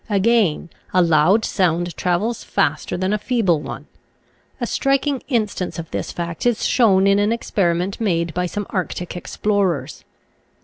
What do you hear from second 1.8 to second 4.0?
travels faster than a feeble one.